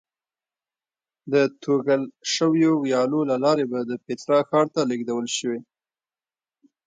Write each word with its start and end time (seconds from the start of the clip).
د 1.31 1.33
توږل 1.61 2.01
شویو 2.33 2.73
ویالو 2.83 3.19
له 3.29 3.35
لارې 3.43 3.65
به 3.71 3.79
د 3.89 3.91
پیترا 4.05 4.39
ښار 4.49 4.67
ته 4.73 4.81
لېږدول 4.89 5.25
شوې. 5.37 5.59